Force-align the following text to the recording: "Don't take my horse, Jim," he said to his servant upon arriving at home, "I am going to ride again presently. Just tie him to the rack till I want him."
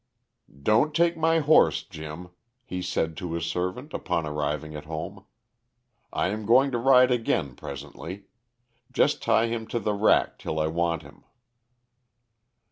"Don't 0.63 0.95
take 0.95 1.15
my 1.15 1.37
horse, 1.41 1.83
Jim," 1.83 2.29
he 2.63 2.81
said 2.81 3.15
to 3.17 3.33
his 3.33 3.45
servant 3.45 3.93
upon 3.93 4.25
arriving 4.25 4.75
at 4.75 4.85
home, 4.85 5.25
"I 6.11 6.29
am 6.29 6.47
going 6.47 6.71
to 6.71 6.79
ride 6.79 7.11
again 7.11 7.53
presently. 7.53 8.23
Just 8.91 9.21
tie 9.21 9.45
him 9.45 9.67
to 9.67 9.79
the 9.79 9.93
rack 9.93 10.39
till 10.39 10.59
I 10.59 10.65
want 10.65 11.03
him." 11.03 11.23